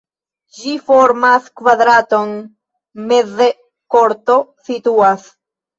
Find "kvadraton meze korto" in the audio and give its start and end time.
1.61-4.41